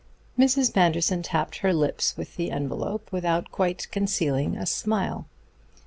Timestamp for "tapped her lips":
1.21-2.17